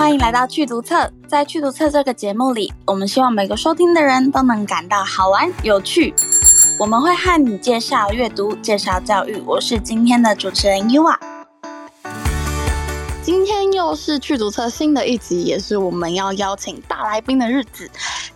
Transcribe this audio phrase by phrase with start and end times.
[0.00, 1.12] 欢迎来到趣读册。
[1.28, 6.14] 在趣读册这个节目里，我们希望每个收听的人都能感到好玩有趣。
[6.78, 9.38] 我们会和你介绍阅读，介绍教育。
[9.44, 11.14] 我是今天的主持人 Yua。
[13.22, 17.90] 今天又是去读册新的一集，也是我们要邀请大来宾的日子。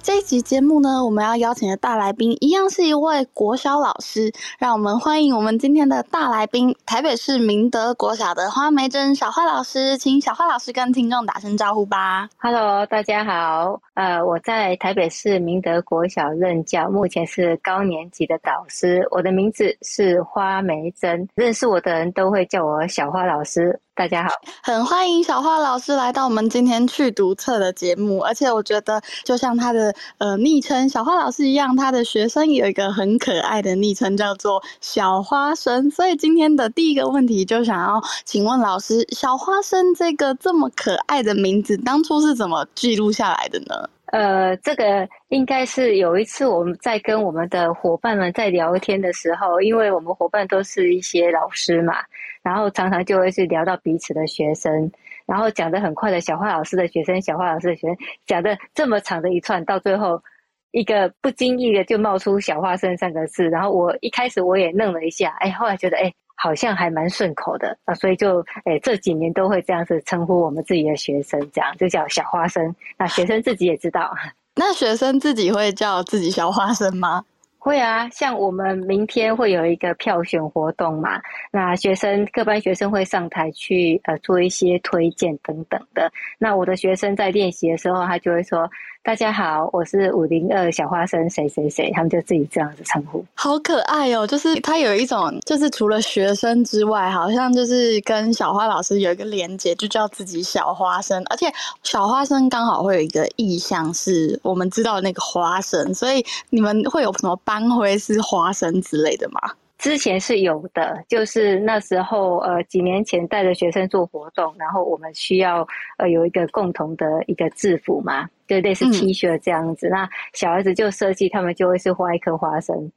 [0.05, 12.29] 这一集节目呢，我们要邀请的大来宾一样是一位国小老师，让我们欢迎我们今天的大来宾，台北市明德国小的花梅珍小花老师，请小花老师跟听众打声招呼吧。
[12.37, 23.81] Hello，大家好，呃，我在台北市明德国小任教，目前是高年级的导师，我的名字是花梅珍，认识我的人都会叫我小花老师。
[23.97, 24.31] 大家好，
[24.61, 43.89] 很欢迎小花老师来到我们今天趣读册的节目，而且我觉得就像他的呃昵称小花老师一样，他的学生有一个很可爱的昵称叫做小花生，所以今天的第一个问题就想要请问老师，小花生这个这么可爱的名字，当初是怎么记录下来的呢？
[44.07, 51.97] 呃，这个应该是有一次我们在跟我们的伙伴们在聊天的时候，因为我们伙伴都是一些老师嘛。
[52.43, 54.93] 然后常常就会去聊到彼此的学生，
[55.25, 57.97] 然后讲得很快的小花老师的学生，小花老师的学生
[58.27, 60.23] 讲的这么长的一串，到最后
[60.71, 63.49] 一个不经意的就冒出“小花生”三个字。
[63.49, 72.75] 然后我一开始我也愣了一下，哎，后来觉得哎，好像还蛮顺口的啊，所以就哎这几年都会这样子称呼我们自己的学生，这样就叫小花生。
[72.99, 74.15] 那学生自己也知道，
[74.57, 77.25] 那学生自己会叫自己小花生吗？
[77.59, 86.13] 会啊，像我们明天会有一个票选活动嘛，那学生各班学生会上台去呃做一些推荐等等的。
[86.39, 88.71] 那我的学生在练习的时候，他就会说。
[89.05, 94.27] 大家好，我是五零二小花生谁谁谁，他们就自己这样子称呼，好可爱哦！
[94.27, 101.23] 就是他有一种，就是除了学生之外，好像就是跟小花老师有一个连接，就叫自己小花生。
[101.29, 101.53] 而且
[101.83, 109.39] 小花生刚好会有一个意象，是我们知道的那个花生，所以你们会有什么班徽是花生之类的吗？
[109.77, 115.69] 之前是有的，就是那时候呃几年前带着学生做活动，然后我们需要
[115.99, 118.27] 呃有一个共同的一个制服嘛。
[118.47, 122.91] 就类似 T 恤这样子，嗯、那小孩子就设计，他们就会是画一颗花生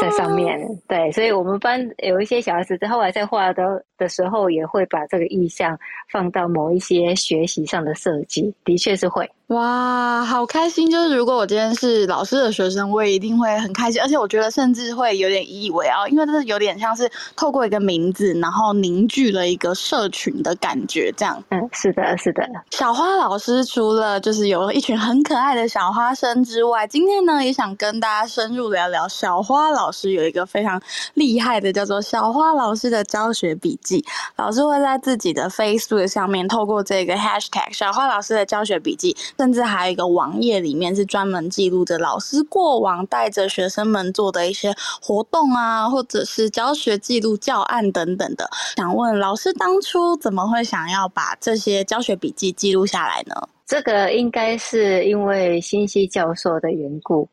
[0.00, 0.60] 在上面。
[0.62, 5.78] 哦、对，所以我们班有一些小孩子在后来在画的的时候，也会把这个意象
[6.10, 9.30] 放到某一些学习上的设计，的确是会。
[9.48, 10.90] 哇，好开心！
[10.90, 21.44] 就是如果我今天是老师的学生，我也一定会很开心，而且我觉得甚至会有点引以为傲，因为这是有点像是透过一个名字，然后凝聚了一个社群的感觉，这样。
[21.50, 22.42] 嗯，是的，是的。
[22.70, 24.94] 小花老师除了就是有一群。
[25.04, 30.80] 很可爱的小花生之外，今天呢也想跟大家深入聊聊小花老师有一个非常
[31.14, 34.02] 厉害的，叫做小花老师的教学笔记。
[34.36, 48.48] 老师会在自己的 Facebook 上面透过这个 Hashtag 小花老师的教学笔记，甚至还有一个网页里面是专门记录着老师过往带着学生们做的一些活动啊，或者是教学记录、教案等等的。
[48.76, 53.34] 想问老师当初怎么会想要把这些教学笔记记录下来呢？
[53.66, 57.26] 这个应该是因为新西教授的缘故，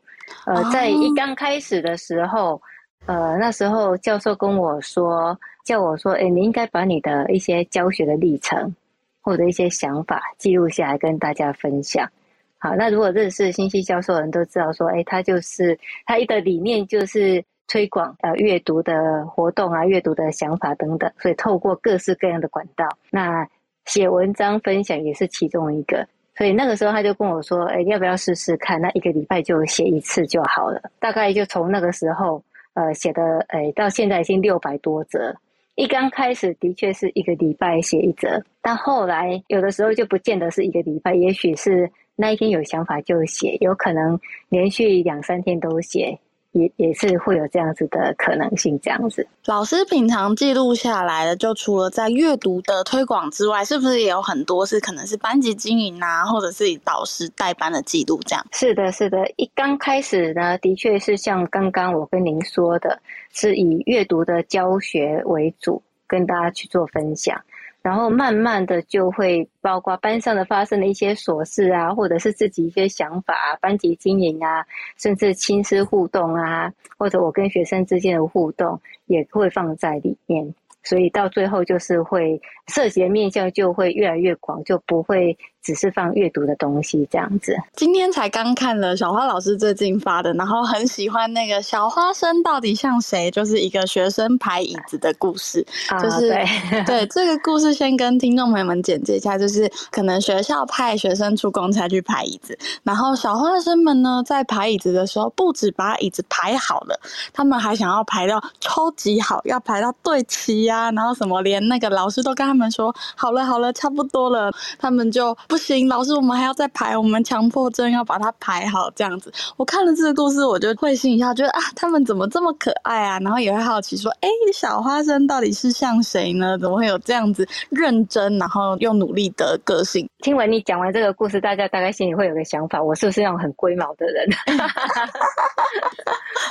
[0.46, 2.62] 呃，在一刚开始的时候，
[3.06, 8.74] 呃，那时候教授跟我说，叫我说，哎，你应该把你的一些教学的历程
[9.22, 12.10] 或者一些想法记录下来，跟大家分享。
[12.58, 23.48] 好，那如果认识新希教授的人都知道说，哎，他就是他一个理念就是推广呃阅读的活动啊，阅读的想法等等，所以透过各式各样的管道，那
[23.86, 26.08] 写文章分享也是其中一个。
[26.38, 28.80] 所以那个时候他就跟我说：“哎，要不要试试看？
[28.80, 30.82] 那一个礼拜就写一次就好了。
[31.00, 32.44] 大概就从那个时候，
[32.74, 35.36] 呃，写的，哎，到现在已经六百多则。
[35.82, 44.20] 一刚开始的确是一个礼拜写一则，但后来有的时候就不见得是一个礼拜，也许是那一天有想法就写，有可能
[44.50, 46.20] 连续两三天都写。”
[46.54, 49.26] 也也是会有这样子的可能性，这样子。
[49.46, 58.46] 老师平常记录下来的，就除了在阅读的推广之外，是不是也有很多是可能是班级经营啊，或者是以导师带班的记录这样？
[58.52, 59.26] 是的，是的。
[59.38, 63.02] 一刚开始呢，的确是像刚刚我跟您说的，
[63.32, 67.42] 是以阅读的教学为主，跟大家去做分享。
[67.82, 74.64] 然后慢慢的就会包括班上的发生的一些琐事啊，或者是自己一些想法啊，班级经营啊，
[74.98, 80.54] 甚至亲师互动啊，或者我跟学生之间的互动也会放在里面。
[80.84, 87.56] 所以到最后就是会涉及的面向就会越来越广，就不会只是放阅读的东西这样子。
[87.76, 93.30] 今天才刚看了小花老师最近发的，然后很喜欢那个小花生到底像谁？
[93.30, 95.66] 就是一个学生排椅子的故事。
[95.90, 96.46] 啊、就是对，
[96.86, 107.00] 对这个故事，先跟听众朋友们简介一下，就是可能学校派学生出公差去排椅子，然后小花生们呢在排椅子的时候，不止把椅子排好了，
[107.34, 115.38] 他们还想要排到超级好，要排到对齐呀、啊，然后什么连那个老师都跟他们说好了好了，差不多了，他们就。
[115.52, 119.30] 不行，老师，我们还要再排，我们强迫症要把它排好，这样子。
[119.58, 123.20] 我看了这个故事，我就会心一笑，觉得啊，他们怎么这么可爱啊？
[123.20, 126.58] 然后也会好奇说，哎、小花生到底是像谁呢？
[126.58, 130.10] 怎么会有这样子认真，然后又努力的个性？
[130.20, 134.26] 听完你讲完这个故事，大家大概心里会有个想法，我是不是那种很龟毛的人？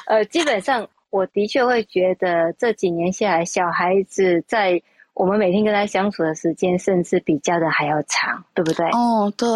[0.09, 4.83] 呃，基本上我的确会觉得这几年下来，小孩子在。
[5.15, 8.87] 我们每天跟他相处的时间，甚至比家人还要长，对不对？
[8.91, 9.49] 哦，对。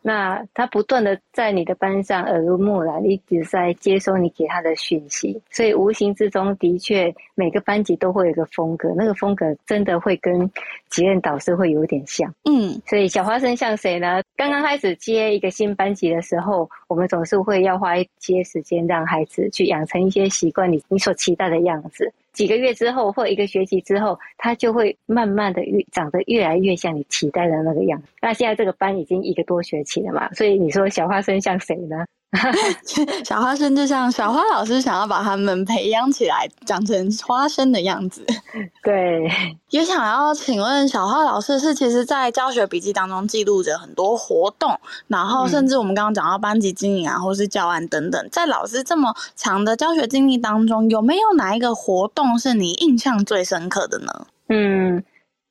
[0.00, 10.50] 那他不断的在你的班上耳濡目染，一直在接收你给他的讯息，所以无形之中的确每个班级都会有一个风格，那个风格真的会跟
[10.88, 12.32] 级任导师会有点像。
[12.44, 14.22] 嗯，所以小花生像谁呢？
[14.36, 22.10] 刚刚开始接一个新班级的时候，我们总是会要花一些时间让孩子去养成一些习惯，你你所期待的样子。
[22.38, 28.06] 几个月之后，或一个学期之后，他就会慢慢的越长得越来越像你期待的那个样子。
[28.22, 32.06] 那现在这个班已经一个多学期了嘛，所以你说小花生像谁呢？
[33.24, 38.22] 小花生就像小花老师想要把他们培养起来，长成花生的样子。
[38.84, 39.26] 对，
[39.70, 54.26] 也想要请问小花老师，是其实在教学笔记当中记录着很多活动，然后甚至我们刚刚讲到班级经营啊，或是教案等等，在老师这么长的教学经历当中，有没有哪一个活动是你印象最深刻的呢？
[54.48, 55.02] 嗯，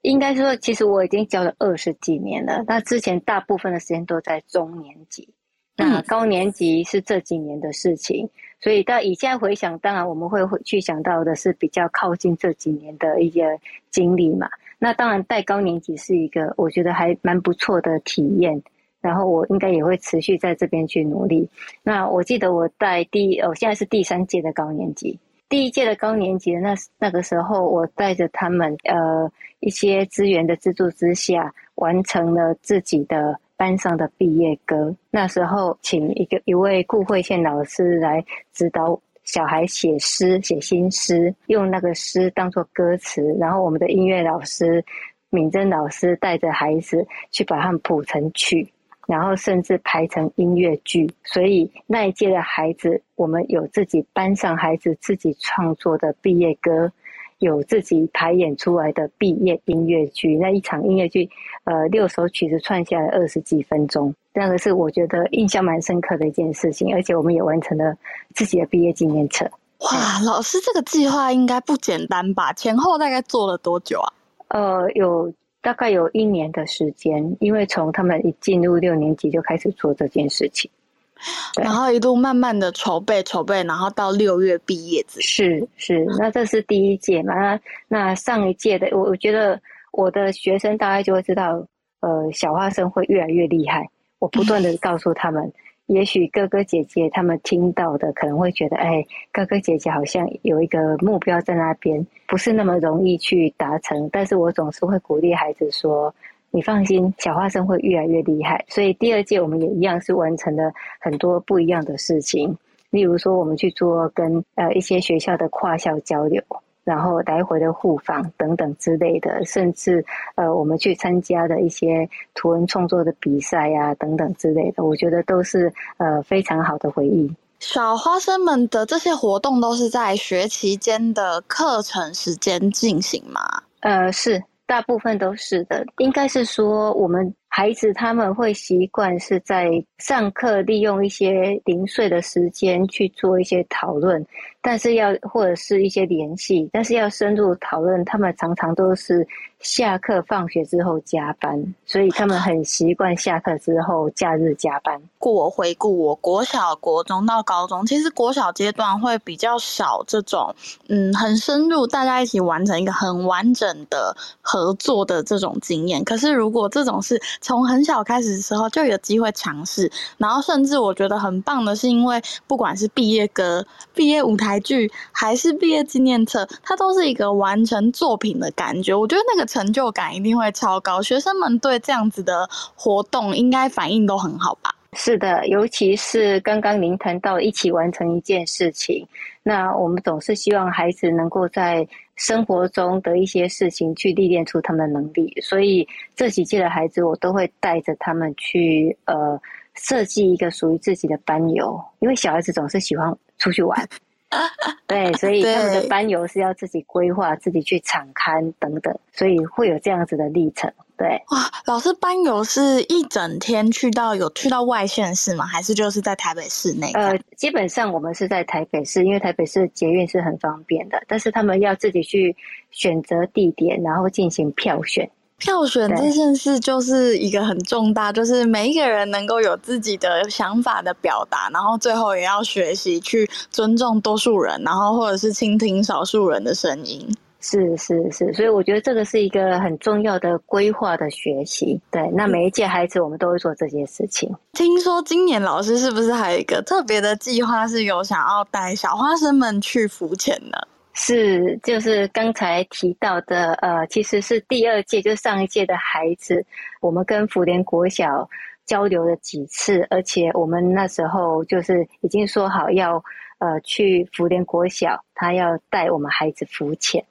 [0.03, 5.33] 应该说，其实我已经教了二十几年了，那之前大部分的时间都在中年级。
[5.79, 8.27] 那高年级是这几年的事情，
[8.59, 13.59] 所以到以现在回想，当然我们会去想到的是比较靠近这几年的一些
[13.91, 14.50] 经历嘛。
[14.79, 18.59] 那当然带高年级是一个我觉得还蛮不错的体验，
[19.01, 21.47] 然后我应该也会持续在这边去努力。
[21.83, 33.39] 那我记得我带第，我现在是第三届的高年级，第一届的高年级那那个时候，我带着他们呃一些资源的资助之下，完成了自己的。
[33.57, 38.24] 班上的毕业歌，那时候请一个一位顾慧倩老师来
[38.54, 44.86] 指导小孩写诗、写新诗，用那个诗当做歌词，然后我们的音乐老师
[45.30, 48.71] 敏珍老师带着孩子去把他们谱成曲，
[49.07, 51.10] 然后甚至排成音乐剧。
[51.24, 56.92] 所以那一届的孩子，我们有自己班上孩子自己创作的毕业歌。
[57.39, 61.30] 有自己排演出来的毕业音乐剧，那一场音乐剧，
[61.66, 67.95] 呃，六首曲子串下来二十几分钟，那个是我觉得印象蛮深刻的一件事情，而且我们也完成了
[68.34, 69.45] 自己的毕业纪念册。
[69.80, 72.51] 哇，老师这个计划应该不简单吧？
[72.54, 74.13] 前后大概做了多久啊？
[74.48, 75.31] 呃，有
[75.62, 80.72] 大概有一年的时间，因为从他们一进入六年级就开始做这件事情。
[81.62, 85.04] 然后一路慢慢的筹备筹备，然后到六月毕业。
[85.08, 87.34] 是是，那这是第一届嘛？
[87.36, 89.60] 那那上一届的，我我觉得
[89.92, 91.66] 我的学生大概就会知道，
[92.02, 93.90] 呃，小花生会越来越厉害。
[94.19, 95.52] 我不断的 告诉他们，
[95.88, 104.10] 也许哥哥姐姐他们听到的可能会觉得，哎，哥哥姐姐好像有一个目标在那边，不是那么容易去达成。
[104.12, 106.13] 但是我总是会鼓励孩子说。
[106.52, 108.63] 你放心，小花生会越来越厉害。
[108.68, 112.58] 所以第二届我们也一样是完成了很多不一样的事情，
[112.89, 116.42] 例如说我们去做跟呃一些学校的跨校交流，
[116.84, 120.04] 然后来回的互访等等之类的，甚至
[120.36, 127.30] 呃我们去参加的一些图文创作的比赛呀、啊、等等之类的，我觉得都是呃非常好的回忆。
[127.60, 133.42] 小花生们的这些活动都是在学期间的课程时间进行吗？
[133.82, 134.44] 呃，是。
[134.67, 144.24] 大部分都是的，应该是说我们孩子他们会习惯是在上课利用一些零碎的时间去做一些讨论，
[144.62, 149.28] 但是要或者是一些联系，但是要深入讨论，他们常常都是。
[149.60, 155.02] 下课放学之后加班，所以他们很习惯下课之后假日加班。
[155.18, 160.54] 过我回顾我国小、国中到高中，其实国小阶段会比较少这种，
[160.90, 166.04] 嗯，很深入，大家一起完成一个很完整的合作的这种经验。
[166.04, 178.94] 可是如果这种是从很小开始的时候就有机会尝试，然后甚至我觉得很棒的是，因为不管是毕业歌、毕业舞台剧，还是毕业纪念册，它都是一个完成作品的感觉。
[178.94, 184.75] 我觉得那个成就感一定会超高，学生们对这样子的活动应该反应都很好吧？
[184.92, 189.08] 是的，尤其是刚刚您谈到一起完成一件事情，
[189.42, 199.39] 那我们总是希望孩子能够在生活中的一些事情去历练出他们的能力，所以这几届的孩子我都会带着他们去呃
[199.75, 203.88] 设计一个属于自己的班游，因为小孩子总是喜欢出去玩。
[204.88, 210.72] 对，所以他们的班游是要自己规划、自己去场刊等等，所以会有这样子的历程。
[210.98, 215.46] 对，哇，老师班游是一整天去到有去到外县市吗？
[215.46, 216.91] 还是就是在台北市内？
[216.93, 222.36] 呃，基本上我们是在台北市，因为台北市捷运是很方便的，但是他们要自己去
[222.72, 225.10] 选择地点，然后进行票选。
[225.38, 237.08] 票选这件事就是一个很重大，就是每一个人能够有自己的想法的表达，然后最后也要学习去尊重多数人，然后或者是倾听少数人的声音。
[237.39, 241.79] 是是是，所以我觉得这个是一个很重要的规划的学习。
[241.91, 244.29] 对，那每一届孩子我们都会做这件事情。
[244.53, 250.58] 听说今年老师是不是还有一个特别的计划，是有想要带小花生们去浮潜呢？
[251.00, 256.44] 是，就是刚才提到的，呃，其实是第二届，就是上一届的孩子，
[256.82, 258.27] 我们跟福联国小
[258.66, 263.01] 交流了几次，而且我们那时候就是已经说好要，
[263.38, 267.06] 呃，去福联国小，他要带我们孩子浮潜，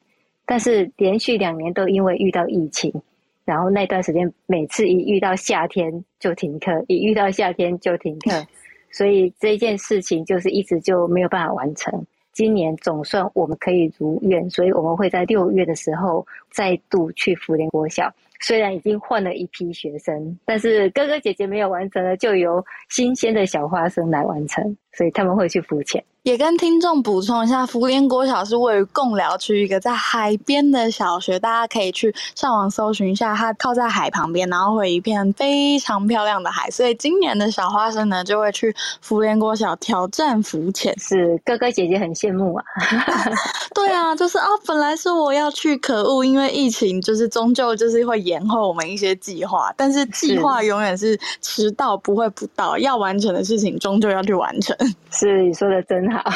[0.45, 2.93] 但是连续两年都因为遇到疫情，
[3.45, 8.45] 然后那段时间每次一遇到夏天就停课，一遇到夏天就停课，
[8.91, 12.05] 所以这件事情就是一直就没有办法完成。
[12.37, 18.13] 今年总算我们可以如愿，所以我们会在六月的时候再度去福联国小。
[18.41, 26.03] 虽然已经换了一批学生，但是哥哥姐姐没有完成的，就由新鲜的小花生来完成，所以他们会去浮潜。
[26.23, 42.65] 也跟听众补充一下，福联国小是位于贡寮区一个在海边的小学，大家可以去上网搜寻一下，它靠在海旁边，然后会有一片非常漂亮的海，所以今年的小花生呢就会去福联国小挑战浮潜，是哥哥姐姐很羡慕啊。
[43.73, 48.26] 对啊，就是啊，本来是我要去，可恶，因为疫情就是终究就是会。
[48.27, 54.77] 延后我们一些计划，但是计划永远是迟到不会不到，要完成的事情终究要去完成。
[55.11, 56.23] 是，你说的真好。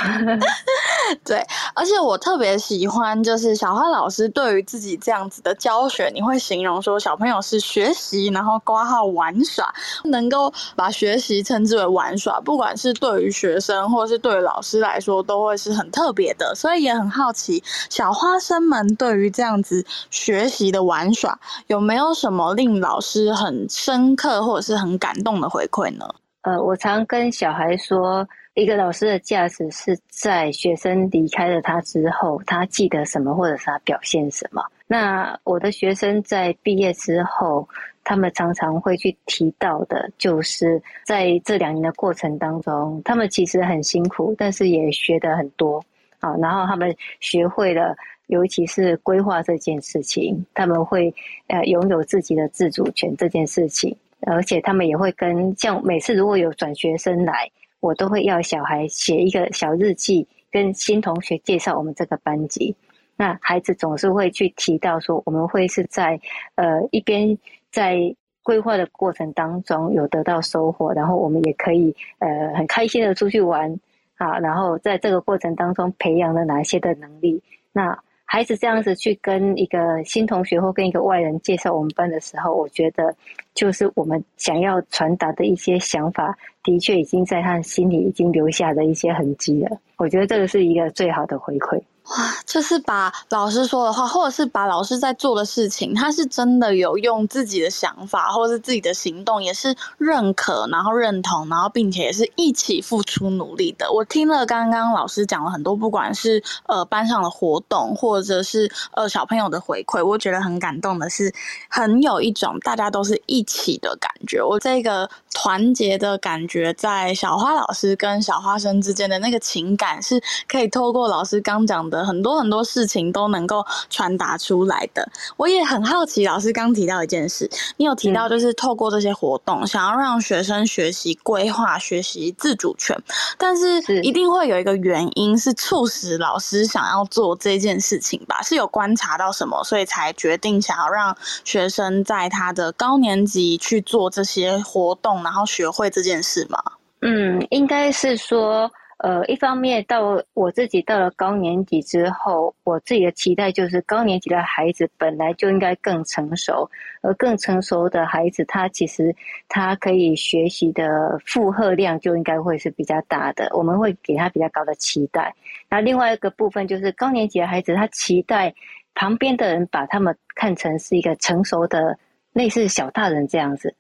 [1.25, 9.73] 对，而且我特别喜欢，就是小花老师对于自己这样子的教学，你会形容说小朋友是学习，然后括号玩耍，
[10.05, 16.55] 能够把学习称之为玩耍，不管是对于学生或是对于老师来说，都会是很特别的。
[16.55, 26.07] 所以也很好奇，小花生们对于这样子学习的玩耍，有没有什么令老师很深刻或者是很感动的回馈呢？
[26.43, 28.27] 呃，我常跟小孩说。
[28.61, 34.63] 一个老师的价值是在学生离开了他之后，他记得什么，或者是他表现什么。
[34.87, 37.67] 那我的学生在毕业之后，
[38.05, 45.83] 他们常常会去提到的，就是在这两年的过程当中，他们其实很辛苦，但是也学得很多
[46.19, 46.37] 啊。
[46.37, 51.11] 然后他们学会了，尤其是规划这件事情，他们会
[51.47, 57.51] 呃拥有自己的自主权这件事情，而且他们也会跟像每次如果有转学生来。
[57.81, 62.77] 我都会要小孩写一个小日记，跟新同学介绍我们这个班级。
[63.17, 66.21] 那孩子总是会去提到说，我们会是在
[66.55, 67.37] 呃一边
[67.71, 73.79] 在规划的过程当中有得到收获，然后我们也可以呃很开心的出去玩
[74.17, 77.43] 啊，然后在这个过程当中培养了哪些的能力。
[77.73, 77.99] 那
[78.33, 83.13] 孩子这样子去跟一个新同学或跟一个外人介绍我们班的时候，我觉得
[83.55, 86.33] 就是我们想要传达的一些想法，
[86.63, 89.77] 的确已经在他心里已经留下了一些痕迹了。
[89.97, 91.83] 我觉得这个是一个最好的回馈。
[92.11, 103.93] 哇，就是把老师说的话，或者是把老师在做的事情，他是真的有用自己的想法，或者是自己的行动，也是认可，然后认同，然后并且也是一起付出努力的。
[103.93, 111.33] 我听了刚刚老师讲了很多，不管是呃班上的活动，或者是呃小朋友的回馈，我觉得很感动的是，
[111.69, 114.43] 很有一种大家都是一起的感觉。
[114.43, 125.09] 我这个团结的感觉，在小花老师跟小花生之间的那个情感，是可以透过老师刚讲的很多很多事情都能够传达出来的。
[125.37, 132.97] 我也很好奇，老师刚提到一件事，你有提到就是透过这些活动，想要让学生学习规划、学习自主权，
[133.39, 138.43] 但是一定会有一个原因是促使老师想要做这件事情吧？
[138.43, 145.21] 是有观察到什么，所以才决定想要让学生在他的高年级去做这些活动。
[145.23, 146.59] 然后学会这件事吗？
[147.03, 148.71] 嗯，应该是说，
[149.03, 159.17] 呃，一方面到我自己到了高年级之后，我自己的期待就是高年级的孩子本来就应该更成熟，而更成熟的孩子，他其实
[159.49, 165.35] 他可以学习的负荷量就应该会是比较大的，我们会给他比较高的期待。
[165.71, 168.55] 那另外一个部分就是高年级的孩子，他期待
[168.95, 171.99] 旁边的人把他们看成是一个成熟的
[172.35, 173.75] 类似小大人这样子。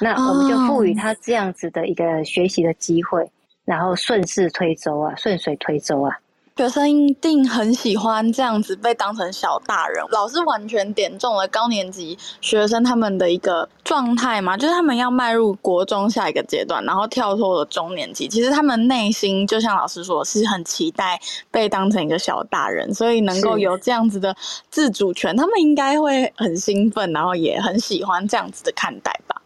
[0.00, 3.30] 那我们就赋予他这样子的一个学习的机会，oh.
[3.68, 6.18] 然后顺势推舟啊，顺水推舟啊。
[6.56, 10.04] 学生一定很喜欢这样子被当成小大人。
[10.10, 18.26] 老师完全点中了高年级学生他们的一个状态嘛，就是他们要迈入国中下一个阶段，然后跳脱了中年级。
[18.26, 21.20] 其实他们内心就像老师说，是很期待
[21.52, 24.34] 被当成一个小大人，所以能够有这样子的
[24.68, 29.40] 自主权，他们应该会很兴奋，然后也很喜欢这样子的看待吧。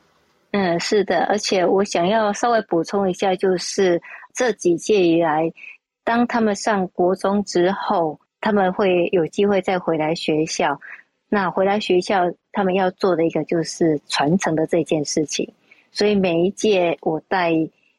[0.53, 4.01] 嗯，是的，而且我想要稍微补充一下，就是
[4.35, 5.53] 这几届以来。
[6.05, 10.79] 当他们上国中之后，他们会有机会再回来学校。
[11.29, 15.51] 那回来学校，他们要做的一个就是传承的这件事情。
[15.91, 17.53] 所以每一届我带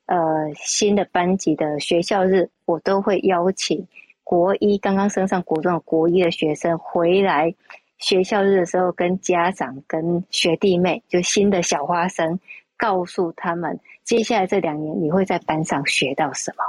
[0.05, 3.88] 呃新的班级的学校日，我都会邀请
[4.24, 7.55] 国一刚刚升上国中的国一的学生回来
[8.03, 12.38] 学校日的时候，跟家长、跟学弟妹，就新的小花生，
[12.77, 16.63] 告诉他们接下来这两年你会在班上学到什么。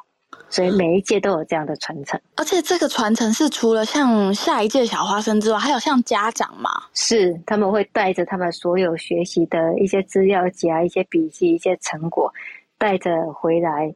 [0.49, 6.71] 所以每一届都有这样的传承，而且这个传承是除了像下一届小花生之外，还有像家长嘛？
[6.93, 12.33] 是，他们会带着他们所有学习的一些资料集啊、一些笔记、一些成果，
[12.79, 13.93] 带着回来，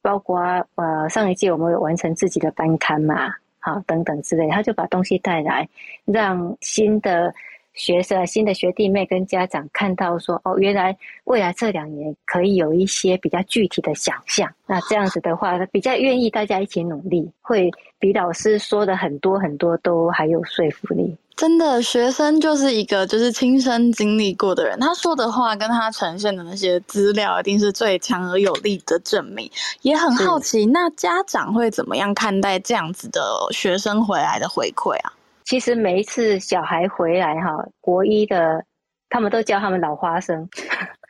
[0.00, 0.38] 包括
[0.76, 3.34] 呃上一届我们有完成自己的班刊嘛，
[3.66, 5.68] 啊等等之类，他就把东西带来，
[6.04, 7.34] 让新的。
[7.76, 14.52] 学生、新的学弟妹跟家长看到说：“哦，原来未来这两年可以有一些比较具体的想象。
[14.66, 21.16] 那这样子的话，比较愿意大家一起努力，会比老师说的很多很多都还有说服力。
[21.36, 29.50] 真的，学生就是一个就是亲身经历过的人，他说的话跟他呈现的那些资料，一定是最强而有力的证明。
[29.82, 33.20] 也很好奇，那家长会怎么样看待这样子的
[33.52, 35.12] 学生回来的回馈啊？”
[35.46, 38.64] 其实每一次小孩回来哈，国一的
[39.08, 40.48] 他们都叫他们老花生，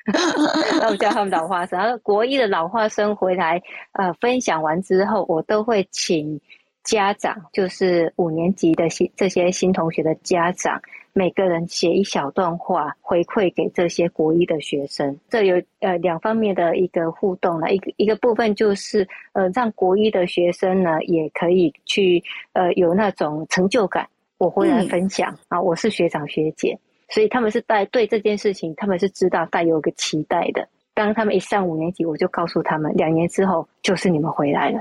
[0.82, 1.78] 都叫他们老花生。
[1.78, 6.38] 然后国一的老花生回来，呃，分享完之后，我都会请
[6.84, 10.78] 家长，就是五年级的新这些新同学的家长，
[11.14, 15.18] 每个人写一小段话回馈给这些国一的学生。
[15.30, 24.06] 这有呃两方面的一个互动了，一个一个部分就是呃让国一的学生呢也可以去呃有那种成就感。
[24.38, 30.68] 我回来分享、嗯、啊，我是学长学姐，所以他们是带对这件事情，他们是知道带有个期待的。
[30.92, 34.80] 当他们一上五年级，我就告诉他们，两年之后就是你们回来了。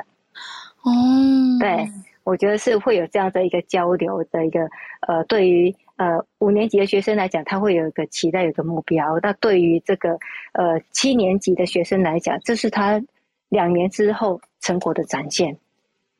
[0.85, 1.87] 嗯，对，
[2.25, 4.59] 我觉得是会有这样的一个交流的一个
[5.07, 9.17] 呃，对于呃五年级的学生来讲，他会有一个期待，有一个目标。
[9.21, 10.19] 那对于这个
[10.51, 13.01] 呃七年级的学生来讲，这是他
[13.47, 15.57] 两年之后成果的展现。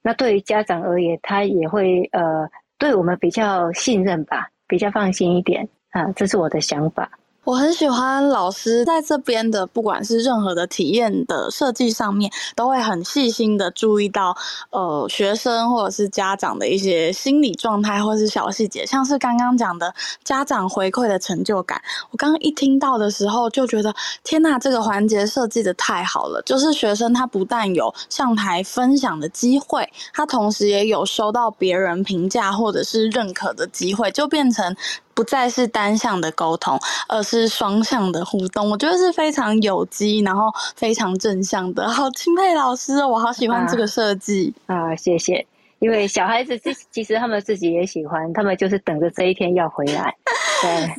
[0.01, 2.49] 那对于家长而言，他也会呃。
[2.77, 7.09] 对我们比较信任吧，比较放心一点啊，这是我的想法。
[7.45, 14.35] 我很喜欢老师在这边的，不管是任何的体验的设计上面，都会很细心的注意到，
[14.71, 21.79] 呃，学生或者是家长的一些心理状态，或是小细节，像是刚刚讲的家长回馈的成就感。
[22.09, 26.41] 我刚刚一听到的时候，就觉得天呐，这个环节设计的太好了！
[26.47, 34.75] 就是学生他不但有上台分享的机会，他同时也有收到别人评价或者是认可的机会，就变成。
[35.15, 38.69] 不再是单向的沟通，而是双向的互动。
[38.69, 41.89] 我觉得是非常有机，然后非常正向的。
[41.89, 44.95] 好钦佩老师，我好喜欢这个设计啊，啊！
[44.95, 45.47] 谢谢。
[45.79, 50.15] 因为小孩子其其实他们自己也喜欢，他们就是等着这一天要回来。
[50.61, 50.89] 对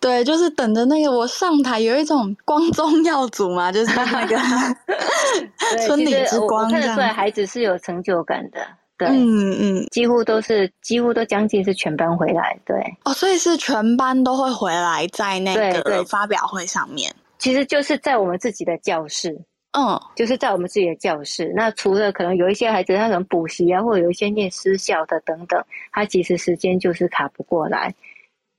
[0.00, 4.38] 对，就是等着那个我上台，有一种光宗耀祖嘛，就是那个
[5.86, 6.70] 村里之光。
[6.70, 8.60] 看得出来，孩子是有成就感的。
[9.08, 12.76] 嗯嗯，几乎都是，几乎都将近是全班回来，对。
[13.04, 17.14] 哦，所以是全班都会回来在那个发表会上面。
[17.38, 19.36] 其实就是在我们自己的教室，
[19.72, 21.52] 嗯，就是在我们自己的教室。
[21.56, 25.60] 那除了可能有一些孩子他可能补习啊，或者有一些念私校的等等，
[25.90, 27.92] 他其实时间就是卡不过来。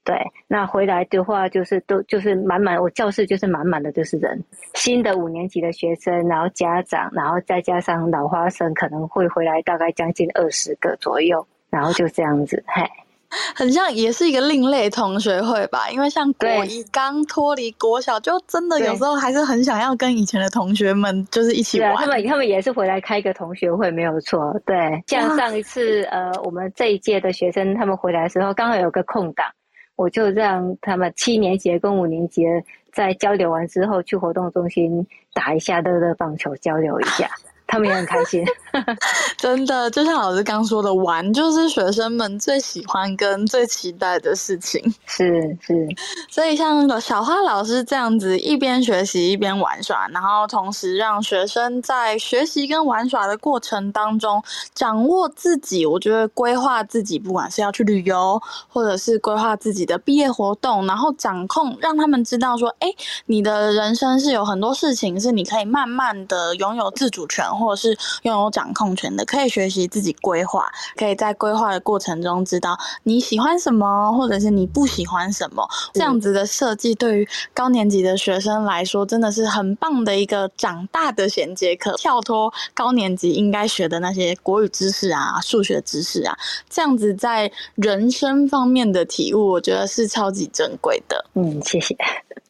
[0.06, 4.44] 对，那回来的话就是都就是满满，我教室就是满满的，就是人。
[4.74, 12.84] 新的五年级的学生，然后家长，然后再加上老花生，可能会回来大概将近二十个左右，然后就这样子，嘿，
[13.56, 15.90] 很像也是一个另类同学会吧？
[15.90, 21.96] 因为像国一刚脱离国小，就真的有时候还是很想要跟以前的同学们就是一起玩。
[21.96, 24.60] 他们他们也是回来开一个同学会，没有错。
[24.66, 29.48] 对，像上一次呃，我们这一届的学生他们回来的时候，刚好有个空档。
[29.96, 32.44] 我就让他们七年级跟五年级
[32.92, 37.30] 在交流完之后，去活动中心打一下乐乐棒球，交流一下。
[37.74, 38.46] 他们也很开心，
[39.36, 44.80] 真的，就像老师刚说的，玩就是学生们最喜欢跟最期待的事情。
[45.08, 45.88] 是是，
[46.30, 54.44] 所以像小花老师这样子，一边学习一边玩耍，然后同时让学生在学习跟玩耍的过程当中
[54.76, 55.84] 掌握自己。
[55.84, 62.88] 我觉得规划自己，不管是要去旅游，或者是规划自己的毕业活动，然后掌控，让他们知道说，哎，
[63.26, 67.44] 你的人生是有很多事情是你可以慢慢的拥有自主权。
[67.64, 75.68] 或者是拥有掌控权的，可以学习自己规划，可以在规划的过程中知道你喜欢什么，或者是你不喜欢什么。
[75.94, 86.38] 这样子的设计对于高年级的学生来说，真的是很棒的一个长大的衔接课，跳脱高年级应该学的那些国语知识啊、数学知识啊，
[86.70, 91.26] 这样子在人生方面的体悟，我觉得是超级珍贵的。
[91.36, 91.96] 嗯，谢谢。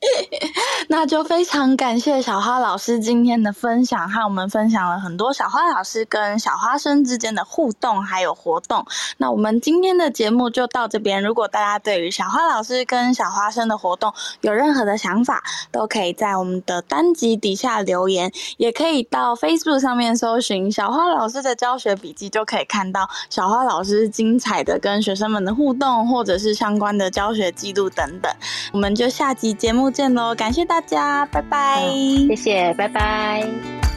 [0.89, 8.86] 那就非常感谢小花老师今天的分享，和我们分享很多小花老师跟小花生之间的互动还有活动。
[9.17, 11.21] 那我们今天的节目就到这边。
[11.21, 28.32] 如果大家对于小花老师跟小花生的活动有任何的想法，都可以在我们的单集底下留言，也可以到 Facebook 上面搜寻小花老师的教学笔记，就可以看到小花老师精彩的跟学生们的互动，或者是相关的教学记录等等。
[28.71, 31.82] 我们就下集节目见喽，感谢大家，拜拜。
[32.27, 33.92] 谢谢，拜拜。